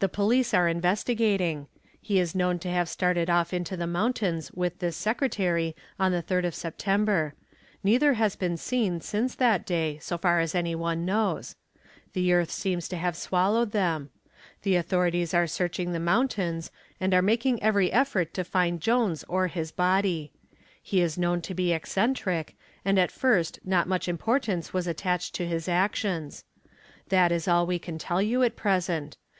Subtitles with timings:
[0.00, 1.68] "The police are investigating.
[2.00, 6.22] He is known to have started off into the mountains with this secretary on the
[6.22, 7.34] third of September.
[7.84, 11.54] Neither has been seen since that day, so far as any one knows.
[12.14, 14.10] The earth seems to have swallowed them.
[14.62, 19.46] The authorities are searching the mountains and are making every effort to find Jones or
[19.46, 20.32] his body.
[20.82, 25.46] He is known to be eccentric and at first not much importance was attached to
[25.46, 26.42] his actions.
[27.08, 29.16] That is all we can tell you at present.